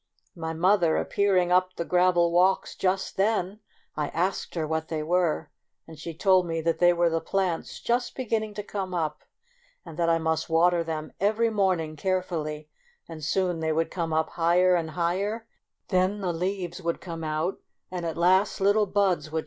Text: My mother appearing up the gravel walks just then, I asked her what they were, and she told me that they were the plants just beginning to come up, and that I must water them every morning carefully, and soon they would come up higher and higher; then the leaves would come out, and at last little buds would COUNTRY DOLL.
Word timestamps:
My 0.35 0.51
mother 0.51 0.97
appearing 0.97 1.51
up 1.51 1.75
the 1.75 1.85
gravel 1.85 2.31
walks 2.31 2.73
just 2.73 3.17
then, 3.17 3.59
I 3.95 4.07
asked 4.07 4.55
her 4.55 4.65
what 4.65 4.87
they 4.87 5.03
were, 5.03 5.51
and 5.87 5.99
she 5.99 6.11
told 6.15 6.47
me 6.47 6.59
that 6.59 6.79
they 6.79 6.91
were 6.91 7.07
the 7.11 7.21
plants 7.21 7.79
just 7.79 8.15
beginning 8.15 8.55
to 8.55 8.63
come 8.63 8.95
up, 8.95 9.21
and 9.85 9.97
that 9.99 10.09
I 10.09 10.17
must 10.17 10.49
water 10.49 10.83
them 10.83 11.13
every 11.19 11.51
morning 11.51 11.95
carefully, 11.95 12.67
and 13.07 13.23
soon 13.23 13.59
they 13.59 13.71
would 13.71 13.91
come 13.91 14.11
up 14.11 14.29
higher 14.29 14.73
and 14.73 14.89
higher; 14.89 15.45
then 15.89 16.21
the 16.21 16.33
leaves 16.33 16.81
would 16.81 16.99
come 16.99 17.23
out, 17.23 17.59
and 17.91 18.03
at 18.03 18.17
last 18.17 18.59
little 18.59 18.87
buds 18.87 19.25
would 19.25 19.25
COUNTRY 19.25 19.29
DOLL. 19.29 19.39